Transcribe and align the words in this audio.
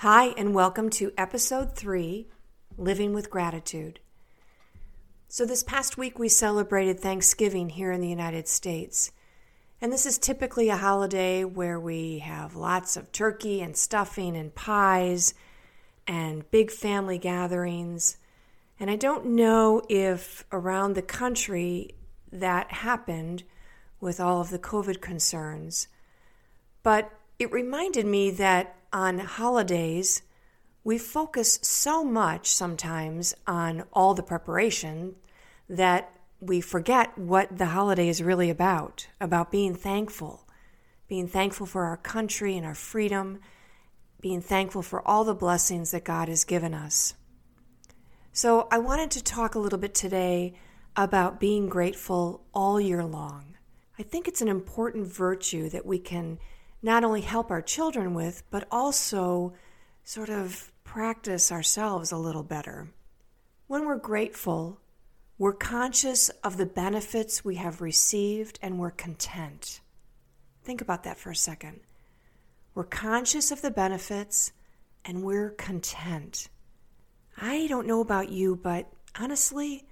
Hi, 0.00 0.28
and 0.38 0.54
welcome 0.54 0.88
to 0.92 1.12
episode 1.18 1.76
three 1.76 2.26
Living 2.78 3.12
with 3.12 3.28
Gratitude. 3.28 4.00
So, 5.28 5.44
this 5.44 5.62
past 5.62 5.98
week 5.98 6.18
we 6.18 6.30
celebrated 6.30 6.98
Thanksgiving 6.98 7.68
here 7.68 7.92
in 7.92 8.00
the 8.00 8.08
United 8.08 8.48
States. 8.48 9.12
And 9.78 9.92
this 9.92 10.06
is 10.06 10.16
typically 10.16 10.70
a 10.70 10.78
holiday 10.78 11.44
where 11.44 11.78
we 11.78 12.20
have 12.20 12.56
lots 12.56 12.96
of 12.96 13.12
turkey 13.12 13.60
and 13.60 13.76
stuffing 13.76 14.38
and 14.38 14.54
pies 14.54 15.34
and 16.06 16.50
big 16.50 16.70
family 16.70 17.18
gatherings. 17.18 18.16
And 18.78 18.90
I 18.90 18.96
don't 18.96 19.26
know 19.26 19.82
if 19.90 20.46
around 20.50 20.94
the 20.94 21.02
country 21.02 21.90
that 22.32 22.72
happened 22.72 23.42
with 24.00 24.18
all 24.18 24.40
of 24.40 24.48
the 24.48 24.58
COVID 24.58 25.02
concerns, 25.02 25.88
but 26.82 27.12
it 27.38 27.52
reminded 27.52 28.06
me 28.06 28.30
that 28.30 28.76
on 28.92 29.18
holidays, 29.18 30.22
we 30.82 30.98
focus 30.98 31.58
so 31.62 32.02
much 32.02 32.52
sometimes 32.52 33.34
on 33.46 33.84
all 33.92 34.14
the 34.14 34.22
preparation 34.22 35.16
that 35.68 36.12
we 36.40 36.60
forget 36.60 37.16
what 37.18 37.58
the 37.58 37.66
holiday 37.66 38.08
is 38.08 38.22
really 38.22 38.48
about 38.48 39.06
about 39.20 39.50
being 39.50 39.74
thankful, 39.74 40.46
being 41.06 41.28
thankful 41.28 41.66
for 41.66 41.84
our 41.84 41.98
country 41.98 42.56
and 42.56 42.64
our 42.64 42.74
freedom, 42.74 43.40
being 44.20 44.40
thankful 44.40 44.82
for 44.82 45.06
all 45.06 45.24
the 45.24 45.34
blessings 45.34 45.90
that 45.90 46.04
God 46.04 46.28
has 46.28 46.44
given 46.44 46.72
us. 46.72 47.14
So, 48.32 48.68
I 48.70 48.78
wanted 48.78 49.10
to 49.12 49.24
talk 49.24 49.54
a 49.54 49.58
little 49.58 49.78
bit 49.78 49.94
today 49.94 50.54
about 50.96 51.40
being 51.40 51.68
grateful 51.68 52.42
all 52.54 52.80
year 52.80 53.04
long. 53.04 53.56
I 53.98 54.02
think 54.02 54.28
it's 54.28 54.40
an 54.40 54.48
important 54.48 55.06
virtue 55.06 55.68
that 55.70 55.84
we 55.84 55.98
can 55.98 56.38
not 56.82 57.04
only 57.04 57.20
help 57.20 57.50
our 57.50 57.62
children 57.62 58.14
with, 58.14 58.42
but 58.50 58.66
also 58.70 59.52
sort 60.02 60.30
of 60.30 60.72
practice 60.84 61.52
ourselves 61.52 62.10
a 62.10 62.16
little 62.16 62.42
better. 62.42 62.88
When 63.66 63.86
we're 63.86 63.98
grateful, 63.98 64.80
we're 65.38 65.52
conscious 65.52 66.28
of 66.42 66.56
the 66.56 66.66
benefits 66.66 67.44
we 67.44 67.56
have 67.56 67.80
received 67.80 68.58
and 68.62 68.78
we're 68.78 68.90
content. 68.90 69.80
Think 70.64 70.80
about 70.80 71.04
that 71.04 71.18
for 71.18 71.30
a 71.30 71.36
second. 71.36 71.80
We're 72.74 72.84
conscious 72.84 73.50
of 73.50 73.62
the 73.62 73.70
benefits 73.70 74.52
and 75.04 75.22
we're 75.22 75.50
content. 75.50 76.48
I 77.40 77.66
don't 77.68 77.86
know 77.86 78.00
about 78.00 78.30
you, 78.30 78.56
but 78.56 78.92
honestly, 79.18 79.86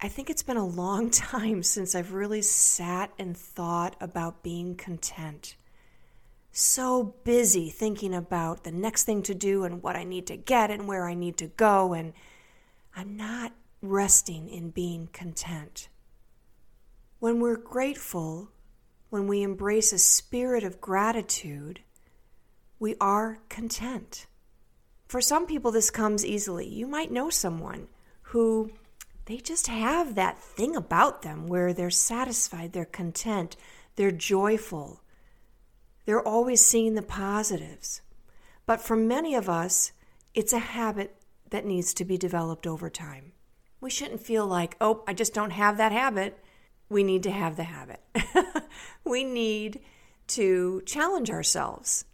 I 0.00 0.08
think 0.08 0.28
it's 0.28 0.42
been 0.42 0.56
a 0.56 0.66
long 0.66 1.10
time 1.10 1.62
since 1.62 1.94
I've 1.94 2.12
really 2.12 2.42
sat 2.42 3.12
and 3.18 3.36
thought 3.36 3.96
about 4.00 4.42
being 4.42 4.74
content 4.76 5.56
so 6.56 7.14
busy 7.24 7.68
thinking 7.68 8.14
about 8.14 8.64
the 8.64 8.72
next 8.72 9.04
thing 9.04 9.22
to 9.22 9.34
do 9.34 9.64
and 9.64 9.82
what 9.82 9.94
I 9.94 10.04
need 10.04 10.26
to 10.28 10.36
get 10.36 10.70
and 10.70 10.88
where 10.88 11.06
I 11.06 11.12
need 11.12 11.36
to 11.38 11.48
go, 11.48 11.92
and 11.92 12.14
I'm 12.94 13.14
not 13.14 13.52
resting 13.82 14.48
in 14.48 14.70
being 14.70 15.08
content. 15.12 15.88
When 17.18 17.40
we're 17.40 17.58
grateful, 17.58 18.50
when 19.10 19.26
we 19.26 19.42
embrace 19.42 19.92
a 19.92 19.98
spirit 19.98 20.64
of 20.64 20.80
gratitude, 20.80 21.80
we 22.78 22.96
are 23.02 23.38
content. 23.50 24.26
For 25.08 25.20
some 25.20 25.46
people, 25.46 25.72
this 25.72 25.90
comes 25.90 26.24
easily. 26.24 26.66
You 26.66 26.86
might 26.86 27.12
know 27.12 27.28
someone 27.28 27.88
who 28.22 28.72
they 29.26 29.36
just 29.36 29.66
have 29.66 30.14
that 30.14 30.38
thing 30.38 30.74
about 30.74 31.20
them 31.20 31.48
where 31.48 31.74
they're 31.74 31.90
satisfied, 31.90 32.72
they're 32.72 32.86
content, 32.86 33.56
they're 33.96 34.10
joyful 34.10 35.02
they're 36.06 36.26
always 36.26 36.64
seeing 36.64 36.94
the 36.94 37.02
positives. 37.02 38.00
But 38.64 38.80
for 38.80 38.96
many 38.96 39.34
of 39.34 39.48
us, 39.48 39.92
it's 40.34 40.52
a 40.52 40.58
habit 40.58 41.16
that 41.50 41.66
needs 41.66 41.92
to 41.94 42.04
be 42.04 42.16
developed 42.16 42.66
over 42.66 42.88
time. 42.88 43.32
We 43.80 43.90
shouldn't 43.90 44.20
feel 44.20 44.46
like, 44.46 44.76
oh, 44.80 45.04
I 45.06 45.12
just 45.12 45.34
don't 45.34 45.50
have 45.50 45.76
that 45.76 45.92
habit. 45.92 46.42
We 46.88 47.02
need 47.02 47.22
to 47.24 47.30
have 47.30 47.56
the 47.56 47.64
habit. 47.64 48.00
we 49.04 49.24
need 49.24 49.80
to 50.28 50.82
challenge 50.86 51.30
ourselves 51.30 52.04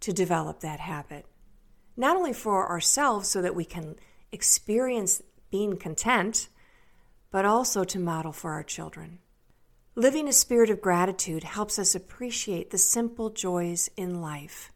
to 0.00 0.12
develop 0.12 0.60
that 0.60 0.80
habit. 0.80 1.26
Not 1.96 2.16
only 2.16 2.32
for 2.32 2.68
ourselves 2.68 3.28
so 3.28 3.42
that 3.42 3.54
we 3.54 3.64
can 3.64 3.96
experience 4.32 5.22
being 5.50 5.76
content, 5.76 6.48
but 7.30 7.44
also 7.44 7.84
to 7.84 7.98
model 7.98 8.32
for 8.32 8.52
our 8.52 8.62
children. 8.62 9.18
Living 9.98 10.28
a 10.28 10.32
spirit 10.32 10.68
of 10.68 10.82
gratitude 10.82 11.42
helps 11.42 11.78
us 11.78 11.94
appreciate 11.94 12.70
the 12.70 12.76
simple 12.76 13.30
joys 13.30 13.88
in 13.96 14.20
life. 14.20 14.70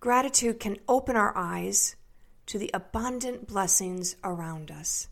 Gratitude 0.00 0.58
can 0.58 0.78
open 0.88 1.14
our 1.14 1.36
eyes 1.36 1.94
to 2.46 2.58
the 2.58 2.70
abundant 2.72 3.46
blessings 3.46 4.16
around 4.24 4.70
us. 4.70 5.08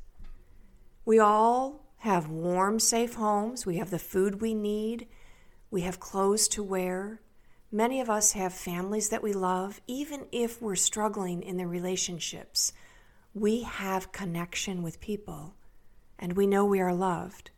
We 1.05 1.19
all 1.19 1.85
have 1.99 2.31
warm, 2.31 2.81
safe 2.81 3.17
homes. 3.17 3.67
We 3.67 3.77
have 3.77 3.91
the 3.91 3.99
food 3.99 4.41
we 4.41 4.55
need. 4.55 5.09
We 5.71 5.83
have 5.83 6.01
clothes 6.01 6.49
to 6.49 6.63
wear. 6.63 7.21
Many 7.71 8.01
of 8.01 8.09
us 8.09 8.33
have 8.33 8.55
families 8.55 9.11
that 9.11 9.23
we 9.23 9.35
love, 9.35 9.79
even 9.87 10.25
if 10.33 10.63
we're 10.63 10.75
struggling 10.75 11.43
in 11.43 11.59
the 11.59 11.67
relationships. 11.67 12.73
We 13.35 13.61
have 13.65 14.11
connection 14.11 14.83
with 14.83 15.03
people, 15.03 15.55
and 16.19 16.33
we 16.33 16.47
know 16.47 16.65
we 16.65 16.81
are 16.81 16.95
loved. 16.95 17.51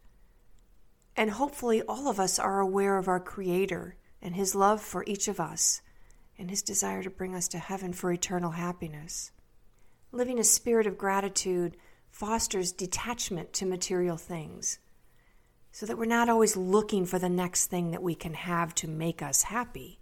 And 1.17 1.31
hopefully, 1.31 1.83
all 1.83 2.09
of 2.09 2.21
us 2.21 2.39
are 2.39 2.61
aware 2.61 2.99
of 2.99 3.09
our 3.09 3.21
Creator 3.21 3.97
and 4.21 4.37
His 4.37 4.55
love 4.55 4.83
for 4.83 5.03
each 5.07 5.29
of 5.29 5.41
us 5.41 5.81
and 6.39 6.51
His 6.51 6.63
desire 6.63 7.03
to 7.03 7.11
bring 7.11 7.35
us 7.35 7.49
to 7.49 7.59
heaven 7.59 7.95
for 7.95 8.13
eternal 8.13 8.51
happiness. 8.51 9.33
Living 10.13 10.39
a 10.39 10.45
spirit 10.45 10.87
of 10.87 10.99
gratitude 10.99 11.77
fosters 12.11 12.71
detachment 12.71 13.53
to 13.55 13.65
material 13.67 14.17
things 14.17 14.79
so 15.73 15.87
that 15.87 15.99
we're 15.99 16.07
not 16.07 16.29
always 16.29 16.57
looking 16.57 17.05
for 17.07 17.19
the 17.19 17.29
next 17.29 17.67
thing 17.67 17.91
that 17.91 18.03
we 18.03 18.15
can 18.15 18.35
have 18.35 18.75
to 18.75 18.89
make 18.89 19.23
us 19.23 19.45
happy. 19.45 20.01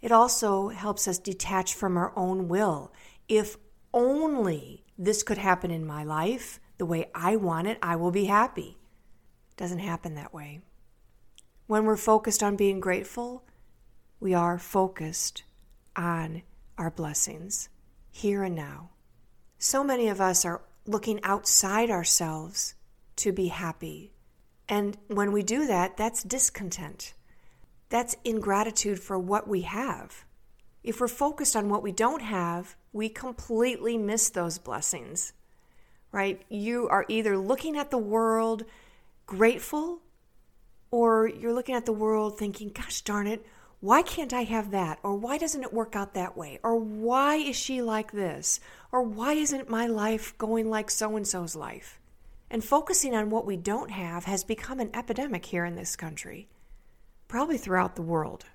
It 0.00 0.12
also 0.12 0.68
helps 0.68 1.08
us 1.08 1.18
detach 1.18 1.74
from 1.74 1.96
our 1.96 2.12
own 2.16 2.48
will. 2.48 2.92
If 3.28 3.56
only 3.92 4.84
this 4.98 5.22
could 5.22 5.38
happen 5.38 5.70
in 5.70 5.86
my 5.86 6.04
life 6.04 6.60
the 6.78 6.86
way 6.86 7.10
I 7.14 7.36
want 7.36 7.68
it, 7.68 7.78
I 7.80 7.96
will 7.96 8.10
be 8.10 8.24
happy 8.24 8.76
doesn't 9.56 9.78
happen 9.78 10.14
that 10.14 10.34
way. 10.34 10.60
When 11.66 11.84
we're 11.84 11.96
focused 11.96 12.42
on 12.42 12.56
being 12.56 12.80
grateful, 12.80 13.44
we 14.20 14.34
are 14.34 14.58
focused 14.58 15.42
on 15.96 16.42
our 16.76 16.90
blessings 16.90 17.68
here 18.10 18.42
and 18.42 18.54
now. 18.54 18.90
So 19.58 19.82
many 19.82 20.08
of 20.08 20.20
us 20.20 20.44
are 20.44 20.62
looking 20.86 21.20
outside 21.22 21.90
ourselves 21.90 22.74
to 23.16 23.32
be 23.32 23.48
happy. 23.48 24.12
And 24.68 24.96
when 25.08 25.32
we 25.32 25.42
do 25.42 25.66
that, 25.66 25.96
that's 25.96 26.22
discontent. 26.22 27.14
That's 27.88 28.16
ingratitude 28.24 28.98
for 29.00 29.18
what 29.18 29.46
we 29.48 29.62
have. 29.62 30.24
If 30.82 31.00
we're 31.00 31.08
focused 31.08 31.56
on 31.56 31.68
what 31.68 31.82
we 31.82 31.92
don't 31.92 32.22
have, 32.22 32.76
we 32.92 33.08
completely 33.08 33.96
miss 33.96 34.28
those 34.28 34.58
blessings, 34.58 35.32
right? 36.12 36.42
You 36.48 36.88
are 36.88 37.06
either 37.08 37.38
looking 37.38 37.76
at 37.76 37.90
the 37.90 37.98
world 37.98 38.64
grateful 39.26 40.00
or 40.90 41.26
you're 41.26 41.52
looking 41.52 41.74
at 41.74 41.86
the 41.86 41.92
world 41.92 42.38
thinking, 42.38 42.68
gosh 42.68 43.00
darn 43.02 43.26
it, 43.26 43.44
why 43.80 44.00
can't 44.00 44.32
I 44.32 44.44
have 44.44 44.70
that? 44.70 44.98
Or 45.02 45.14
why 45.14 45.36
doesn't 45.36 45.62
it 45.62 45.72
work 45.72 45.94
out 45.94 46.14
that 46.14 46.36
way? 46.36 46.58
Or 46.62 46.76
why 46.76 47.36
is 47.36 47.56
she 47.56 47.82
like 47.82 48.12
this? 48.12 48.60
Or 48.92 49.02
why 49.02 49.34
isn't 49.34 49.68
my 49.68 49.86
life 49.86 50.38
going 50.38 50.70
like 50.70 50.90
so 50.90 51.16
and 51.16 51.26
so's 51.26 51.54
life? 51.54 52.00
And 52.50 52.64
focusing 52.64 53.14
on 53.14 53.28
what 53.28 53.44
we 53.44 53.56
don't 53.56 53.90
have 53.90 54.24
has 54.24 54.44
become 54.44 54.80
an 54.80 54.90
epidemic 54.94 55.44
here 55.44 55.64
in 55.64 55.74
this 55.74 55.96
country, 55.96 56.48
probably 57.28 57.58
throughout 57.58 57.96
the 57.96 58.02
world. 58.02 58.46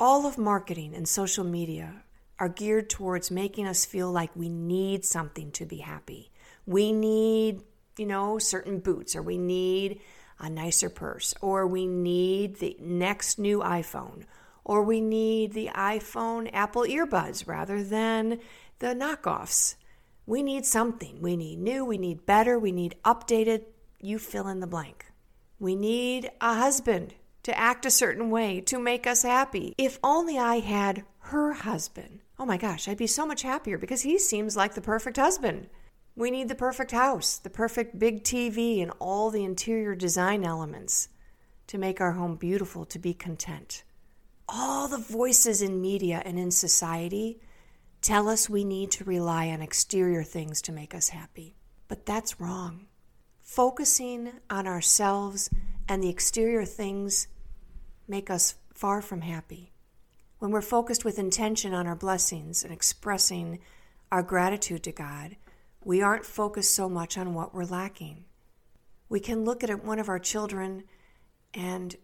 All 0.00 0.26
of 0.26 0.38
marketing 0.38 0.94
and 0.94 1.06
social 1.06 1.44
media 1.44 2.02
are 2.38 2.48
geared 2.48 2.90
towards 2.90 3.30
making 3.30 3.68
us 3.68 3.84
feel 3.84 4.10
like 4.10 4.34
we 4.34 4.48
need 4.48 5.04
something 5.04 5.52
to 5.52 5.64
be 5.64 5.76
happy. 5.76 6.32
We 6.66 6.90
need 6.90 7.62
you 7.96 8.06
know, 8.06 8.38
certain 8.38 8.78
boots, 8.78 9.14
or 9.14 9.22
we 9.22 9.38
need 9.38 10.00
a 10.38 10.48
nicer 10.48 10.90
purse, 10.90 11.34
or 11.40 11.66
we 11.66 11.86
need 11.86 12.56
the 12.56 12.76
next 12.80 13.38
new 13.38 13.60
iPhone, 13.60 14.24
or 14.64 14.82
we 14.82 15.00
need 15.00 15.52
the 15.52 15.70
iPhone 15.74 16.50
Apple 16.52 16.82
earbuds 16.82 17.46
rather 17.46 17.82
than 17.82 18.40
the 18.78 18.88
knockoffs. 18.88 19.76
We 20.26 20.42
need 20.42 20.66
something. 20.66 21.20
We 21.20 21.36
need 21.36 21.58
new, 21.58 21.84
we 21.84 21.98
need 21.98 22.26
better, 22.26 22.58
we 22.58 22.72
need 22.72 22.96
updated. 23.04 23.64
You 24.00 24.18
fill 24.18 24.48
in 24.48 24.60
the 24.60 24.66
blank. 24.66 25.06
We 25.58 25.76
need 25.76 26.30
a 26.40 26.54
husband 26.54 27.14
to 27.44 27.56
act 27.56 27.86
a 27.86 27.90
certain 27.90 28.30
way 28.30 28.60
to 28.62 28.78
make 28.78 29.06
us 29.06 29.22
happy. 29.22 29.74
If 29.78 29.98
only 30.02 30.38
I 30.38 30.60
had 30.60 31.04
her 31.18 31.52
husband. 31.52 32.20
Oh 32.38 32.46
my 32.46 32.56
gosh, 32.56 32.88
I'd 32.88 32.96
be 32.96 33.06
so 33.06 33.26
much 33.26 33.42
happier 33.42 33.78
because 33.78 34.02
he 34.02 34.18
seems 34.18 34.56
like 34.56 34.74
the 34.74 34.80
perfect 34.80 35.16
husband. 35.16 35.68
We 36.14 36.30
need 36.30 36.48
the 36.48 36.54
perfect 36.54 36.90
house, 36.90 37.38
the 37.38 37.50
perfect 37.50 37.98
big 37.98 38.22
TV, 38.22 38.82
and 38.82 38.92
all 38.98 39.30
the 39.30 39.44
interior 39.44 39.94
design 39.94 40.44
elements 40.44 41.08
to 41.68 41.78
make 41.78 42.00
our 42.00 42.12
home 42.12 42.36
beautiful, 42.36 42.84
to 42.86 42.98
be 42.98 43.14
content. 43.14 43.82
All 44.46 44.88
the 44.88 44.98
voices 44.98 45.62
in 45.62 45.80
media 45.80 46.20
and 46.24 46.38
in 46.38 46.50
society 46.50 47.40
tell 48.02 48.28
us 48.28 48.50
we 48.50 48.64
need 48.64 48.90
to 48.90 49.04
rely 49.04 49.48
on 49.48 49.62
exterior 49.62 50.22
things 50.22 50.60
to 50.62 50.72
make 50.72 50.94
us 50.94 51.08
happy. 51.08 51.56
But 51.88 52.04
that's 52.04 52.40
wrong. 52.40 52.86
Focusing 53.40 54.32
on 54.50 54.66
ourselves 54.66 55.48
and 55.88 56.02
the 56.02 56.10
exterior 56.10 56.66
things 56.66 57.28
make 58.06 58.28
us 58.28 58.56
far 58.74 59.00
from 59.00 59.22
happy. 59.22 59.72
When 60.38 60.50
we're 60.50 60.60
focused 60.60 61.04
with 61.04 61.18
intention 61.18 61.72
on 61.72 61.86
our 61.86 61.96
blessings 61.96 62.64
and 62.64 62.72
expressing 62.72 63.60
our 64.10 64.22
gratitude 64.22 64.82
to 64.82 64.92
God, 64.92 65.36
we 65.84 66.02
aren't 66.02 66.24
focused 66.24 66.74
so 66.74 66.88
much 66.88 67.18
on 67.18 67.34
what 67.34 67.54
we're 67.54 67.64
lacking. 67.64 68.24
We 69.08 69.20
can 69.20 69.44
look 69.44 69.62
at 69.62 69.84
one 69.84 69.98
of 69.98 70.08
our 70.08 70.18
children 70.18 70.84
and 71.54 71.96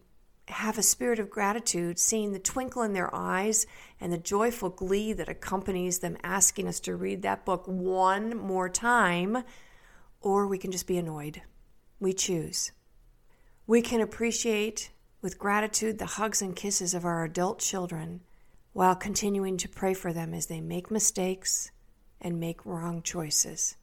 have 0.49 0.79
a 0.79 0.83
spirit 0.83 1.19
of 1.19 1.31
gratitude, 1.31 1.99
seeing 1.99 2.33
the 2.33 2.39
twinkle 2.39 2.83
in 2.83 2.93
their 2.93 3.15
eyes 3.15 3.67
and 4.01 4.13
the 4.13 4.19
joyful 4.19 4.71
glee 4.71 5.13
that 5.13 5.29
accompanies 5.29 5.99
them 5.99 6.17
asking 6.23 6.67
us 6.67 6.81
to 6.81 6.97
read 6.97 7.23
that 7.23 7.45
book 7.45 7.65
one 7.67 8.37
more 8.37 8.69
time, 8.69 9.45
or 10.21 10.47
we 10.47 10.59
can 10.59 10.73
just 10.73 10.87
be 10.87 10.99
annoyed. 10.99 11.43
We 12.01 12.13
choose. 12.13 12.73
We 13.67 13.83
can 13.83 14.01
appreciate 14.01 14.91
with 15.21 15.39
gratitude 15.39 15.99
the 15.99 16.07
hugs 16.07 16.41
and 16.41 16.57
kisses 16.57 16.95
of 16.95 17.05
our 17.05 17.25
adult 17.25 17.59
children 17.59 18.23
while 18.73 18.95
continuing 18.95 19.57
to 19.59 19.69
pray 19.69 19.93
for 19.93 20.13
them 20.13 20.33
as 20.33 20.47
they 20.47 20.61
make 20.61 20.91
mistakes 20.91 21.71
and 22.21 22.41
make 22.41 22.65
wrong 22.67 23.03
choices. 23.03 23.77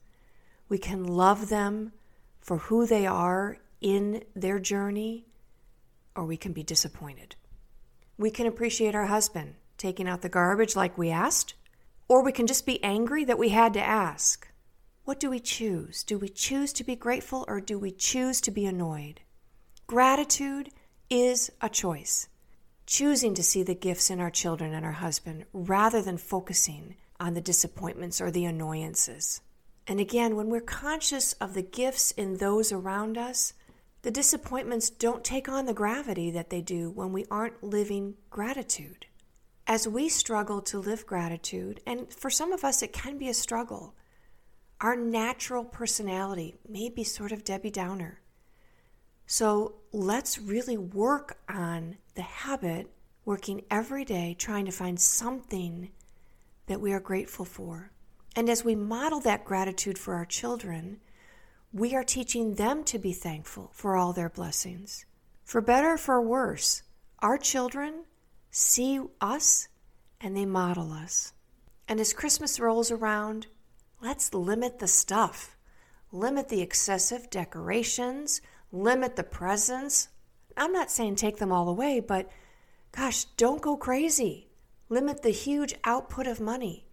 We 0.67 0.77
can 0.77 1.03
love 1.03 1.49
them 1.49 1.93
for 2.39 2.57
who 2.57 2.85
they 2.85 3.05
are 3.05 3.57
in 3.81 4.23
their 4.35 4.59
journey 4.59 5.25
or 6.15 6.25
we 6.25 6.37
can 6.37 6.53
be 6.53 6.63
disappointed. 6.63 7.35
We 8.17 8.31
can 8.31 8.47
appreciate 8.47 8.95
our 8.95 9.07
husband 9.07 9.55
taking 9.77 10.07
out 10.07 10.21
the 10.21 10.29
garbage 10.29 10.75
like 10.75 10.97
we 10.97 11.09
asked, 11.09 11.53
or 12.07 12.23
we 12.23 12.31
can 12.31 12.47
just 12.47 12.65
be 12.65 12.83
angry 12.83 13.25
that 13.25 13.37
we 13.37 13.49
had 13.49 13.73
to 13.73 13.81
ask. 13.81 14.47
What 15.03 15.19
do 15.19 15.29
we 15.29 15.39
choose? 15.39 16.03
Do 16.03 16.17
we 16.17 16.29
choose 16.29 16.71
to 16.73 16.83
be 16.83 16.95
grateful 16.95 17.45
or 17.47 17.59
do 17.59 17.77
we 17.77 17.91
choose 17.91 18.41
to 18.41 18.51
be 18.51 18.65
annoyed? 18.65 19.21
Gratitude 19.85 20.69
is 21.09 21.51
a 21.61 21.69
choice. 21.69 22.27
Choosing 22.87 23.33
to 23.35 23.43
see 23.43 23.63
the 23.63 23.75
gifts 23.75 24.09
in 24.09 24.19
our 24.19 24.31
children 24.31 24.73
and 24.73 24.85
our 24.85 24.93
husband 24.93 25.45
rather 25.53 26.01
than 26.01 26.17
focusing 26.17 26.95
on 27.19 27.33
the 27.33 27.41
disappointments 27.41 28.19
or 28.19 28.31
the 28.31 28.45
annoyances. 28.45 29.41
And 29.88 30.00
again, 30.00 30.35
when 30.35 30.50
we're 30.50 30.62
conscious 30.62 31.33
of 31.33 31.53
the 31.53 31.62
gifts 31.62 32.12
in 32.12 32.38
those 32.38 32.71
around 32.71 33.17
us, 33.17 33.53
the 34.01 34.12
disappointments 34.12 34.89
don't 34.89 35.23
take 35.23 35.50
on 35.50 35.65
the 35.65 35.73
gravity 35.73 36.29
that 36.31 36.50
they 36.50 36.62
do 36.62 36.91
when 36.91 37.12
we 37.12 37.25
aren't 37.31 37.63
living 37.63 38.15
gratitude. 38.29 39.06
As 39.67 39.88
we 39.88 40.09
struggle 40.09 40.62
to 40.63 40.79
live 40.79 41.07
gratitude, 41.07 41.81
and 41.88 42.12
for 42.13 42.29
some 42.29 42.51
of 42.51 42.63
us 42.63 42.83
it 42.83 42.94
can 42.94 43.18
be 43.18 43.29
a 43.29 43.33
struggle, 43.33 43.95
our 44.81 44.95
natural 44.95 45.63
personality 45.63 46.56
may 46.68 46.89
be 46.89 47.03
sort 47.03 47.31
of 47.31 47.44
Debbie 47.44 47.71
Downer. 47.71 48.19
So 49.25 49.75
let's 49.91 50.38
really 50.38 50.77
work 50.77 51.39
on 51.50 51.97
the 52.13 52.21
habit, 52.21 52.91
working 53.23 53.63
every 53.71 54.06
day, 54.06 54.35
trying 54.38 54.65
to 54.65 54.71
find 54.71 55.00
something 55.00 55.89
that 56.67 56.81
we 56.81 56.91
are 56.94 57.00
grateful 57.00 57.45
for. 57.45 57.91
And 58.35 58.50
as 58.50 58.63
we 58.63 58.75
model 58.75 59.19
that 59.21 59.45
gratitude 59.45 59.97
for 59.97 60.15
our 60.15 60.25
children, 60.25 61.00
we 61.71 61.95
are 61.95 62.03
teaching 62.03 62.56
them 62.56 62.83
to 62.85 63.00
be 63.00 63.13
thankful 63.13 63.71
for 63.73 63.95
all 63.95 64.13
their 64.13 64.29
blessings. 64.29 65.06
For 65.44 65.62
better 65.62 65.94
or 65.94 65.97
for 65.97 66.21
worse, 66.21 66.83
our 67.19 67.38
children 67.38 68.06
see 68.50 69.00
us 69.21 69.67
and 70.19 70.35
they 70.35 70.45
model 70.45 70.91
us. 70.91 71.33
And 71.88 72.00
as 72.00 72.13
Christmas 72.13 72.59
rolls 72.59 72.91
around, 72.91 73.47
let's 74.01 74.33
limit 74.33 74.79
the 74.79 74.88
stuff. 74.88 75.56
Limit 76.11 76.50
the 76.50 76.61
excessive 76.61 77.29
decorations, 77.29 78.41
limit 78.71 79.15
the 79.15 79.23
presents. 79.23 80.07
I'm 80.56 80.71
not 80.71 80.89
saying 80.89 81.18
take 81.18 81.38
them 81.38 81.51
all 81.51 81.68
away, 81.68 82.00
but 82.00 82.29
gosh, 82.94 83.25
don't 83.38 83.61
go 83.61 83.75
crazy. 83.75 84.44
Limit 84.87 85.23
the 85.23 85.31
huge 85.31 85.73
output 85.83 86.27
of 86.27 86.39
money. 86.39 86.85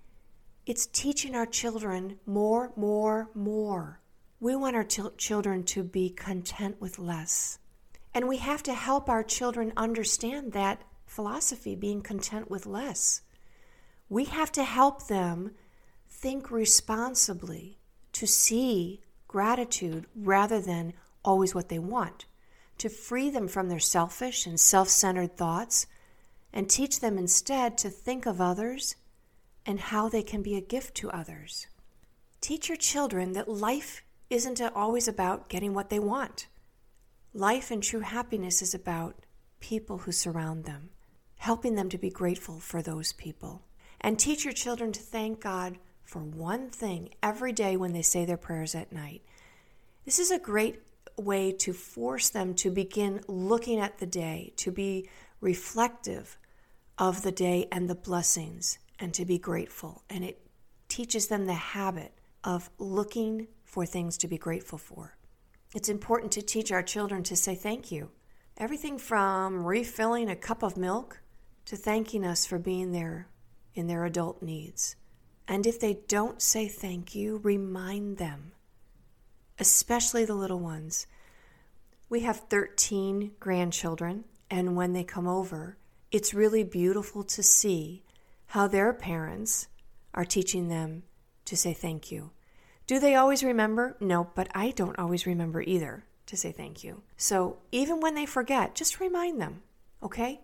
It's 0.64 0.86
teaching 0.86 1.34
our 1.34 1.44
children 1.44 2.18
more, 2.24 2.72
more, 2.74 3.28
more. 3.34 4.00
We 4.40 4.56
want 4.56 4.76
our 4.76 4.84
ch- 4.84 5.16
children 5.18 5.62
to 5.64 5.82
be 5.82 6.08
content 6.08 6.80
with 6.80 6.98
less. 6.98 7.58
And 8.14 8.28
we 8.28 8.38
have 8.38 8.62
to 8.64 8.74
help 8.74 9.08
our 9.08 9.22
children 9.22 9.72
understand 9.76 10.52
that 10.52 10.82
philosophy, 11.04 11.74
being 11.76 12.00
content 12.00 12.50
with 12.50 12.64
less. 12.64 13.20
We 14.08 14.24
have 14.24 14.50
to 14.52 14.64
help 14.64 15.08
them 15.08 15.52
think 16.08 16.50
responsibly, 16.50 17.78
to 18.12 18.26
see 18.26 19.00
gratitude 19.28 20.06
rather 20.14 20.60
than 20.60 20.94
always 21.24 21.54
what 21.54 21.68
they 21.68 21.78
want, 21.78 22.24
to 22.78 22.88
free 22.88 23.28
them 23.28 23.48
from 23.48 23.68
their 23.68 23.80
selfish 23.80 24.46
and 24.46 24.58
self 24.58 24.88
centered 24.88 25.36
thoughts, 25.36 25.86
and 26.52 26.68
teach 26.68 27.00
them 27.00 27.18
instead 27.18 27.78
to 27.78 27.90
think 27.90 28.26
of 28.26 28.40
others 28.40 28.96
and 29.64 29.78
how 29.78 30.08
they 30.08 30.22
can 30.22 30.42
be 30.42 30.56
a 30.56 30.60
gift 30.60 30.94
to 30.96 31.10
others. 31.10 31.66
Teach 32.40 32.68
your 32.68 32.76
children 32.76 33.32
that 33.32 33.48
life 33.48 34.02
isn't 34.28 34.60
always 34.74 35.06
about 35.06 35.48
getting 35.48 35.74
what 35.74 35.90
they 35.90 35.98
want. 35.98 36.48
Life 37.34 37.70
and 37.70 37.82
true 37.82 38.00
happiness 38.00 38.60
is 38.60 38.74
about 38.74 39.24
people 39.60 39.98
who 39.98 40.12
surround 40.12 40.64
them, 40.64 40.90
helping 41.36 41.76
them 41.76 41.88
to 41.88 41.98
be 41.98 42.10
grateful 42.10 42.58
for 42.58 42.82
those 42.82 43.12
people. 43.12 43.62
And 44.00 44.18
teach 44.18 44.44
your 44.44 44.52
children 44.52 44.90
to 44.92 45.00
thank 45.00 45.40
God 45.40 45.78
for 46.02 46.18
one 46.18 46.68
thing 46.68 47.10
every 47.22 47.52
day 47.52 47.76
when 47.76 47.92
they 47.92 48.02
say 48.02 48.24
their 48.24 48.36
prayers 48.36 48.74
at 48.74 48.92
night. 48.92 49.22
This 50.04 50.18
is 50.18 50.30
a 50.30 50.38
great 50.38 50.80
way 51.16 51.52
to 51.52 51.72
force 51.72 52.28
them 52.28 52.54
to 52.54 52.70
begin 52.70 53.20
looking 53.28 53.78
at 53.78 53.98
the 53.98 54.06
day, 54.06 54.52
to 54.56 54.72
be 54.72 55.08
reflective 55.40 56.36
of 56.98 57.22
the 57.22 57.32
day 57.32 57.68
and 57.72 57.88
the 57.88 57.94
blessings, 57.94 58.78
and 58.98 59.12
to 59.14 59.24
be 59.24 59.38
grateful. 59.38 60.02
And 60.10 60.24
it 60.24 60.46
teaches 60.88 61.28
them 61.28 61.46
the 61.46 61.54
habit 61.54 62.12
of 62.44 62.70
looking 62.78 63.48
for 63.64 63.86
things 63.86 64.18
to 64.18 64.28
be 64.28 64.38
grateful 64.38 64.78
for. 64.78 65.16
It's 65.74 65.88
important 65.88 66.32
to 66.32 66.42
teach 66.42 66.70
our 66.70 66.82
children 66.82 67.22
to 67.24 67.36
say 67.36 67.54
thank 67.54 67.90
you. 67.90 68.10
Everything 68.58 68.98
from 68.98 69.64
refilling 69.64 70.28
a 70.28 70.36
cup 70.36 70.62
of 70.62 70.76
milk 70.76 71.20
to 71.64 71.76
thanking 71.76 72.26
us 72.26 72.44
for 72.44 72.58
being 72.58 72.92
there 72.92 73.28
in 73.74 73.86
their 73.86 74.04
adult 74.04 74.42
needs. 74.42 74.96
And 75.48 75.66
if 75.66 75.80
they 75.80 76.00
don't 76.08 76.42
say 76.42 76.68
thank 76.68 77.14
you, 77.14 77.38
remind 77.42 78.18
them, 78.18 78.52
especially 79.58 80.24
the 80.24 80.34
little 80.34 80.60
ones. 80.60 81.06
We 82.08 82.20
have 82.20 82.48
13 82.50 83.32
grandchildren, 83.40 84.24
and 84.50 84.76
when 84.76 84.92
they 84.92 85.04
come 85.04 85.26
over, 85.26 85.78
it's 86.12 86.34
really 86.34 86.62
beautiful 86.62 87.24
to 87.24 87.42
see 87.42 88.04
how 88.48 88.68
their 88.68 88.92
parents 88.92 89.66
are 90.14 90.26
teaching 90.26 90.68
them 90.68 91.02
to 91.46 91.56
say 91.56 91.72
thank 91.72 92.12
you. 92.12 92.30
Do 92.86 93.00
they 93.00 93.14
always 93.14 93.42
remember? 93.42 93.96
No, 93.98 94.30
but 94.34 94.48
I 94.54 94.70
don't 94.72 94.98
always 94.98 95.26
remember 95.26 95.62
either 95.62 96.04
to 96.26 96.36
say 96.36 96.52
thank 96.52 96.84
you. 96.84 97.02
So 97.16 97.58
even 97.72 98.00
when 98.00 98.14
they 98.14 98.26
forget, 98.26 98.74
just 98.74 99.00
remind 99.00 99.40
them, 99.40 99.62
okay? 100.02 100.42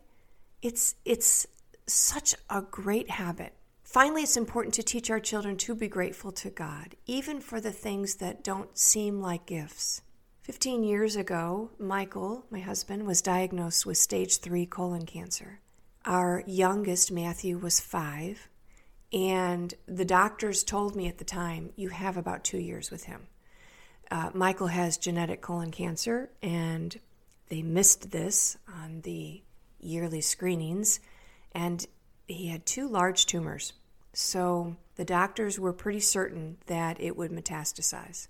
It's 0.63 0.95
it's 1.05 1.47
such 1.87 2.35
a 2.49 2.63
great 2.63 3.11
habit. 3.11 3.53
Finally, 3.83 4.23
it's 4.23 4.37
important 4.37 4.75
to 4.75 4.83
teach 4.83 5.11
our 5.11 5.21
children 5.21 5.57
to 5.57 5.75
be 5.75 5.89
grateful 5.89 6.33
to 6.33 6.51
God, 6.51 6.95
even 7.07 7.41
for 7.41 7.61
the 7.61 7.73
things 7.73 8.17
that 8.17 8.45
don't 8.45 8.77
seem 8.77 9.21
like 9.21 9.47
gifts. 9.47 10.03
15 10.49 10.83
years 10.83 11.15
ago, 11.15 11.69
Michael, 11.79 12.47
my 12.51 12.61
husband, 12.61 13.07
was 13.07 13.21
diagnosed 13.21 13.85
with 13.85 13.99
stage 13.99 14.39
3 14.39 14.65
colon 14.65 15.05
cancer. 15.05 15.61
Our 16.07 16.43
youngest, 16.47 17.13
Matthew, 17.13 17.59
was 17.59 17.81
5, 17.81 18.49
and 19.13 19.75
the 19.87 20.07
doctors 20.07 20.65
told 20.65 20.97
me 20.97 21.07
at 21.07 21.19
the 21.19 21.25
time, 21.25 21.75
you 21.77 21.91
have 21.91 22.17
about 22.17 22.45
two 22.45 22.57
years 22.57 22.91
with 22.91 23.05
him. 23.05 23.27
Uh, 24.11 24.31
Michael 24.33 24.69
has 24.69 24.97
genetic 24.97 25.43
colon 25.43 25.71
cancer, 25.71 26.31
and 26.41 26.99
they 27.51 27.61
missed 27.61 28.11
this 28.11 28.57
on 28.83 29.03
the 29.03 29.43
yearly 29.79 30.23
screenings. 30.23 30.99
and 31.53 31.85
he 32.27 32.49
had 32.49 32.65
two 32.65 32.89
large 32.89 33.27
tumors. 33.27 33.75
So 34.15 34.77
the 34.97 35.05
doctors 35.05 35.59
were 35.59 35.75
pretty 35.75 36.01
certain 36.01 36.57
that 36.69 36.99
it 37.01 37.19
would 37.19 37.33
metastasize. 37.33 38.29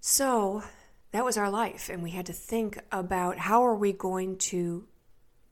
So 0.00 0.64
that 1.12 1.24
was 1.24 1.36
our 1.36 1.50
life, 1.50 1.88
and 1.88 2.02
we 2.02 2.10
had 2.10 2.26
to 2.26 2.32
think 2.32 2.78
about 2.90 3.38
how 3.38 3.64
are 3.64 3.74
we 3.74 3.92
going 3.92 4.36
to 4.38 4.86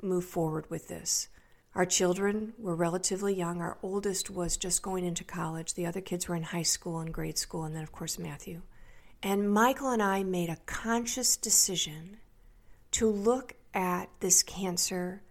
move 0.02 0.24
forward 0.24 0.68
with 0.70 0.88
this. 0.88 1.28
Our 1.74 1.86
children 1.86 2.54
were 2.58 2.74
relatively 2.74 3.34
young. 3.34 3.60
Our 3.60 3.78
oldest 3.82 4.30
was 4.30 4.56
just 4.56 4.82
going 4.82 5.04
into 5.04 5.22
college. 5.22 5.74
The 5.74 5.86
other 5.86 6.00
kids 6.00 6.26
were 6.26 6.34
in 6.34 6.42
high 6.42 6.62
school 6.62 6.98
and 6.98 7.14
grade 7.14 7.38
school, 7.38 7.64
and 7.64 7.76
then, 7.76 7.82
of 7.82 7.92
course, 7.92 8.18
Matthew. 8.18 8.62
And 9.22 9.52
Michael 9.52 9.90
and 9.90 10.02
I 10.02 10.24
made 10.24 10.48
a 10.48 10.58
conscious 10.66 11.36
decision 11.36 12.16
to 12.92 13.08
look 13.08 13.54
at 13.72 14.08
this 14.20 14.42
cancer 14.42 15.22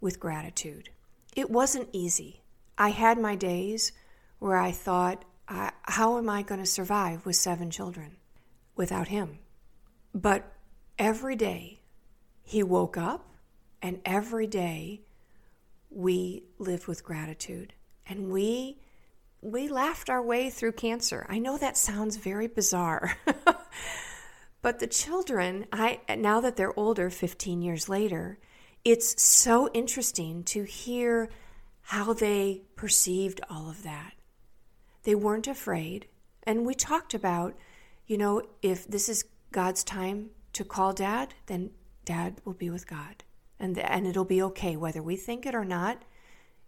with 0.00 0.18
gratitude. 0.18 0.88
It 1.36 1.50
wasn't 1.50 1.90
easy. 1.92 2.42
I 2.76 2.88
had 2.88 3.18
my 3.18 3.36
days 3.36 3.92
where 4.38 4.56
I 4.56 4.72
thought, 4.72 5.24
how 5.46 6.18
am 6.18 6.28
I 6.28 6.42
going 6.42 6.60
to 6.60 6.66
survive 6.66 7.24
with 7.24 7.36
seven 7.36 7.70
children 7.70 8.16
without 8.74 9.08
him? 9.08 9.38
But 10.14 10.52
every 10.98 11.36
day 11.36 11.80
he 12.42 12.62
woke 12.62 12.96
up, 12.96 13.28
and 13.80 14.00
every 14.04 14.46
day 14.46 15.02
we 15.90 16.44
lived 16.58 16.86
with 16.86 17.04
gratitude. 17.04 17.72
And 18.06 18.30
we 18.30 18.78
we 19.40 19.66
laughed 19.66 20.08
our 20.08 20.22
way 20.22 20.50
through 20.50 20.72
cancer. 20.72 21.26
I 21.28 21.40
know 21.40 21.58
that 21.58 21.76
sounds 21.76 22.16
very 22.16 22.46
bizarre. 22.46 23.16
but 24.62 24.78
the 24.78 24.86
children, 24.86 25.66
I 25.72 26.00
now 26.16 26.40
that 26.40 26.56
they're 26.56 26.78
older 26.78 27.10
15 27.10 27.60
years 27.60 27.88
later, 27.88 28.38
it's 28.84 29.20
so 29.22 29.68
interesting 29.72 30.44
to 30.44 30.62
hear 30.62 31.28
how 31.82 32.12
they 32.12 32.62
perceived 32.76 33.40
all 33.50 33.68
of 33.68 33.82
that. 33.82 34.12
They 35.02 35.14
weren't 35.14 35.48
afraid. 35.48 36.06
And 36.44 36.64
we 36.64 36.74
talked 36.74 37.14
about, 37.14 37.56
you 38.06 38.16
know, 38.16 38.42
if 38.62 38.86
this 38.86 39.08
is 39.08 39.24
God's 39.52 39.84
time 39.84 40.30
to 40.54 40.64
call 40.64 40.92
dad, 40.92 41.34
then 41.46 41.70
dad 42.04 42.40
will 42.44 42.54
be 42.54 42.70
with 42.70 42.86
God. 42.86 43.24
And, 43.58 43.78
and 43.78 44.06
it'll 44.06 44.24
be 44.24 44.42
okay, 44.42 44.76
whether 44.76 45.02
we 45.02 45.16
think 45.16 45.46
it 45.46 45.54
or 45.54 45.64
not. 45.64 46.02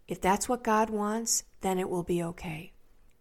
If 0.07 0.21
that's 0.21 0.49
what 0.49 0.63
God 0.63 0.91
wants, 0.91 1.43
then 1.61 1.79
it 1.79 1.89
will 1.89 2.03
be 2.03 2.23
okay. 2.23 2.73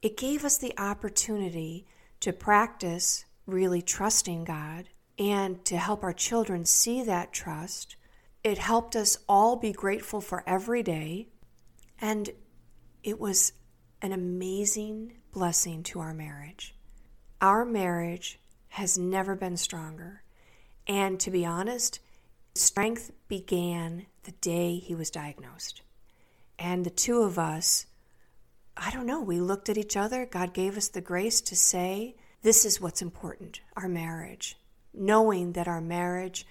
It 0.01 0.17
gave 0.17 0.43
us 0.43 0.57
the 0.57 0.77
opportunity 0.77 1.87
to 2.19 2.33
practice 2.33 3.25
really 3.45 3.81
trusting 3.81 4.43
God 4.43 4.89
and 5.17 5.63
to 5.65 5.77
help 5.77 6.03
our 6.03 6.13
children 6.13 6.65
see 6.65 7.03
that 7.03 7.33
trust. 7.33 7.95
It 8.43 8.57
helped 8.57 8.95
us 8.95 9.17
all 9.27 9.55
be 9.55 9.71
grateful 9.71 10.21
for 10.21 10.43
every 10.45 10.83
day. 10.83 11.29
And 11.99 12.29
it 13.03 13.19
was 13.19 13.53
an 14.01 14.11
amazing 14.11 15.13
blessing 15.31 15.83
to 15.83 15.99
our 15.99 16.13
marriage. 16.13 16.75
Our 17.41 17.65
marriage 17.65 18.39
has 18.73 18.97
never 18.97 19.35
been 19.35 19.55
stronger. 19.55 20.23
And 20.87 21.19
to 21.19 21.29
be 21.29 21.45
honest, 21.45 21.99
strength 22.55 23.11
began 23.27 24.07
the 24.23 24.31
day 24.31 24.77
he 24.77 24.95
was 24.95 25.11
diagnosed. 25.11 25.83
And 26.57 26.83
the 26.83 26.89
two 26.89 27.21
of 27.21 27.37
us, 27.37 27.85
I 28.75 28.89
don't 28.89 29.05
know, 29.05 29.21
we 29.21 29.39
looked 29.39 29.69
at 29.69 29.77
each 29.77 29.95
other. 29.95 30.25
God 30.25 30.55
gave 30.55 30.75
us 30.75 30.87
the 30.87 31.01
grace 31.01 31.39
to 31.41 31.55
say, 31.55 32.15
This 32.41 32.65
is 32.65 32.81
what's 32.81 33.03
important 33.03 33.61
our 33.77 33.87
marriage. 33.87 34.57
Knowing 34.91 35.51
that 35.51 35.67
our 35.67 35.81
marriage 35.81 36.47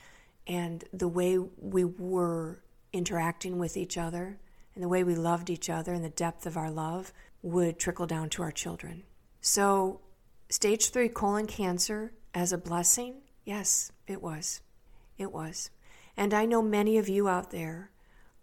and 0.47 0.85
the 0.93 1.09
way 1.09 1.39
we 1.39 1.85
were 1.85 2.61
interacting 2.93 3.59
with 3.59 3.77
each 3.77 3.99
other 3.99 4.39
and 4.77 4.85
the 4.85 4.89
way 4.89 5.03
we 5.03 5.17
loved 5.17 5.51
each 5.51 5.69
other 5.69 5.93
and 5.93 6.05
the 6.05 6.09
depth 6.09 6.47
of 6.47 6.57
our 6.57 6.71
love 6.71 7.13
would 7.43 7.81
trickle 7.81 8.07
down 8.07 8.29
to 8.31 8.43
our 8.43 8.53
children. 8.53 9.03
So, 9.41 10.01
stage 10.53 10.91
three 10.91 11.09
colon 11.09 11.47
cancer 11.47 12.13
as 12.35 12.53
a 12.53 12.59
blessing? 12.59 13.23
Yes, 13.43 13.91
it 14.07 14.21
was. 14.21 14.61
It 15.17 15.33
was. 15.33 15.71
And 16.15 16.35
I 16.35 16.45
know 16.45 16.61
many 16.61 16.99
of 16.99 17.09
you 17.09 17.27
out 17.27 17.53
there 17.53 17.91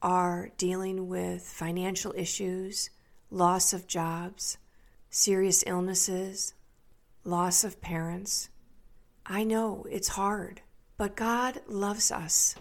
are 0.02 0.50
dealing 0.58 1.08
with 1.08 1.44
financial 1.44 2.12
issues, 2.18 2.90
loss 3.30 3.74
of 3.74 3.86
jobs, 3.86 4.58
serious 5.12 5.64
illnesses, 5.68 6.56
loss 7.24 7.64
of 7.64 7.80
parents. 7.80 8.50
I 9.24 9.44
know 9.44 9.86
it's 9.92 10.08
hard, 10.08 10.62
but 10.98 11.16
God 11.16 11.62
loves 11.68 12.12
us. 12.12 12.56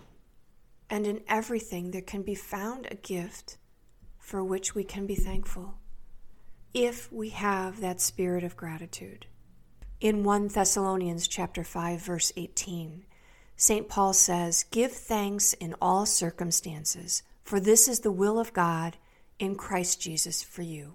And 0.91 1.07
in 1.07 1.23
everything, 1.27 1.91
there 1.91 2.03
can 2.03 2.23
be 2.23 2.35
found 2.35 2.87
a 2.91 2.97
gift 2.97 3.57
for 4.19 4.45
which 4.45 4.75
we 4.75 4.85
can 4.85 5.07
be 5.07 5.15
thankful 5.15 5.79
if 6.75 7.11
we 7.11 7.31
have 7.31 7.81
that 7.81 7.99
spirit 7.99 8.45
of 8.45 8.55
gratitude. 8.55 9.25
In 10.01 10.23
1 10.23 10.47
Thessalonians 10.49 11.27
chapter 11.27 11.65
5 11.65 12.01
verse 12.01 12.31
18, 12.37 13.05
St. 13.57 13.89
Paul 13.89 14.13
says, 14.13 14.65
"Give 14.71 14.93
thanks 14.93 15.55
in 15.55 15.75
all 15.83 16.07
circumstances, 16.07 17.25
for 17.43 17.59
this 17.59 17.89
is 17.89 17.99
the 18.01 18.13
will 18.13 18.39
of 18.39 18.53
God 18.53 18.97
in 19.41 19.57
Christ 19.57 20.01
Jesus 20.01 20.41
for 20.41 20.63
you. 20.63 20.95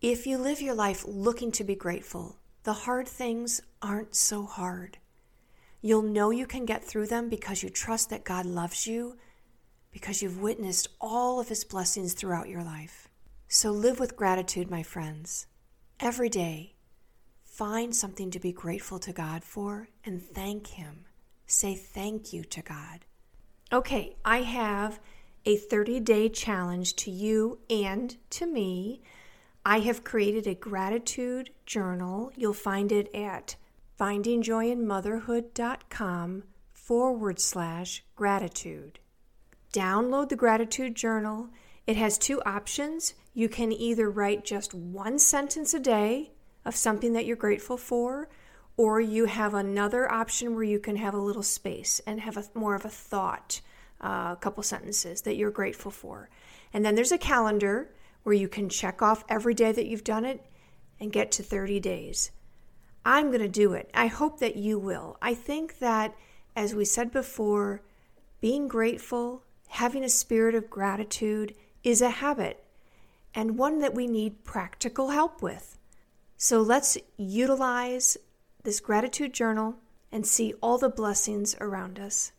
If 0.00 0.28
you 0.28 0.38
live 0.38 0.62
your 0.62 0.76
life 0.76 1.04
looking 1.04 1.50
to 1.50 1.64
be 1.64 1.74
grateful, 1.74 2.36
the 2.62 2.86
hard 2.86 3.08
things 3.08 3.62
aren't 3.82 4.14
so 4.14 4.44
hard. 4.44 4.98
You'll 5.80 6.02
know 6.02 6.30
you 6.30 6.46
can 6.46 6.64
get 6.64 6.84
through 6.84 7.08
them 7.08 7.28
because 7.28 7.64
you 7.64 7.68
trust 7.68 8.10
that 8.10 8.22
God 8.22 8.46
loves 8.46 8.86
you, 8.86 9.16
because 9.90 10.22
you've 10.22 10.40
witnessed 10.40 10.86
all 11.00 11.40
of 11.40 11.48
His 11.48 11.64
blessings 11.64 12.14
throughout 12.14 12.48
your 12.48 12.62
life. 12.62 13.08
So 13.48 13.72
live 13.72 13.98
with 13.98 14.14
gratitude, 14.14 14.70
my 14.70 14.84
friends. 14.84 15.48
Every 15.98 16.28
day, 16.28 16.74
find 17.60 17.94
something 17.94 18.30
to 18.30 18.40
be 18.40 18.52
grateful 18.52 18.98
to 18.98 19.12
God 19.12 19.44
for 19.44 19.90
and 20.06 20.22
thank 20.22 20.68
Him. 20.68 21.04
Say 21.46 21.74
thank 21.74 22.32
you 22.32 22.42
to 22.42 22.62
God. 22.62 23.04
Okay, 23.70 24.16
I 24.24 24.40
have 24.40 24.98
a 25.44 25.58
30 25.58 26.00
day 26.00 26.30
challenge 26.30 26.96
to 26.96 27.10
you 27.10 27.58
and 27.68 28.16
to 28.30 28.46
me. 28.46 29.02
I 29.62 29.80
have 29.80 30.04
created 30.04 30.46
a 30.46 30.54
gratitude 30.54 31.50
journal. 31.66 32.32
You'll 32.34 32.54
find 32.54 32.90
it 32.90 33.14
at 33.14 33.56
findingjoyinmotherhood.com 34.00 36.42
forward 36.72 37.40
slash 37.40 38.02
gratitude. 38.16 39.00
Download 39.74 40.30
the 40.30 40.36
gratitude 40.36 40.94
journal. 40.94 41.50
It 41.86 41.96
has 41.96 42.16
two 42.16 42.40
options. 42.46 43.12
You 43.34 43.50
can 43.50 43.70
either 43.70 44.10
write 44.10 44.46
just 44.46 44.72
one 44.72 45.18
sentence 45.18 45.74
a 45.74 45.80
day 45.80 46.30
of 46.64 46.76
something 46.76 47.12
that 47.12 47.26
you're 47.26 47.36
grateful 47.36 47.76
for, 47.76 48.28
or 48.76 49.00
you 49.00 49.26
have 49.26 49.54
another 49.54 50.10
option 50.10 50.54
where 50.54 50.64
you 50.64 50.78
can 50.78 50.96
have 50.96 51.14
a 51.14 51.18
little 51.18 51.42
space 51.42 52.00
and 52.06 52.20
have 52.20 52.36
a, 52.36 52.44
more 52.54 52.74
of 52.74 52.84
a 52.84 52.90
thought 52.90 53.60
uh, 54.02 54.30
a 54.32 54.38
couple 54.40 54.62
sentences 54.62 55.22
that 55.22 55.36
you're 55.36 55.50
grateful 55.50 55.90
for. 55.90 56.30
And 56.72 56.84
then 56.84 56.94
there's 56.94 57.12
a 57.12 57.18
calendar 57.18 57.90
where 58.22 58.34
you 58.34 58.48
can 58.48 58.68
check 58.68 59.02
off 59.02 59.24
every 59.28 59.54
day 59.54 59.72
that 59.72 59.86
you've 59.86 60.04
done 60.04 60.24
it 60.24 60.44
and 60.98 61.12
get 61.12 61.32
to 61.32 61.42
30 61.42 61.80
days. 61.80 62.30
I'm 63.04 63.28
going 63.28 63.40
to 63.40 63.48
do 63.48 63.72
it. 63.72 63.90
I 63.94 64.06
hope 64.06 64.40
that 64.40 64.56
you 64.56 64.78
will. 64.78 65.16
I 65.22 65.34
think 65.34 65.78
that, 65.78 66.14
as 66.54 66.74
we 66.74 66.84
said 66.84 67.10
before, 67.10 67.82
being 68.40 68.68
grateful, 68.68 69.42
having 69.68 70.04
a 70.04 70.08
spirit 70.08 70.54
of 70.54 70.70
gratitude 70.70 71.54
is 71.82 72.02
a 72.02 72.10
habit 72.10 72.62
and 73.34 73.56
one 73.56 73.78
that 73.78 73.94
we 73.94 74.06
need 74.06 74.44
practical 74.44 75.10
help 75.10 75.40
with. 75.40 75.78
So 76.42 76.62
let's 76.62 76.96
utilize 77.18 78.16
this 78.62 78.80
gratitude 78.80 79.34
journal 79.34 79.74
and 80.10 80.26
see 80.26 80.54
all 80.62 80.78
the 80.78 80.88
blessings 80.88 81.54
around 81.60 81.98
us. 81.98 82.32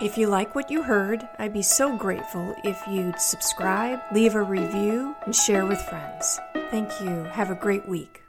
If 0.00 0.18
you 0.18 0.26
like 0.26 0.56
what 0.56 0.68
you 0.68 0.82
heard, 0.82 1.22
I'd 1.38 1.52
be 1.52 1.62
so 1.62 1.96
grateful 1.96 2.56
if 2.64 2.82
you'd 2.88 3.20
subscribe, 3.20 4.00
leave 4.12 4.34
a 4.34 4.42
review, 4.42 5.14
and 5.24 5.32
share 5.32 5.64
with 5.64 5.80
friends. 5.82 6.40
Thank 6.72 6.90
you. 7.00 7.22
Have 7.30 7.52
a 7.52 7.54
great 7.54 7.88
week. 7.88 8.20